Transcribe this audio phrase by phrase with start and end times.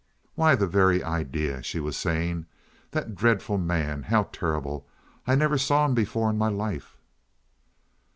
[0.33, 2.47] "Why, the very idea!" she was saying.
[2.89, 4.01] "That dreadful man!
[4.01, 4.87] How terrible!
[5.27, 6.97] I never saw him before in my life."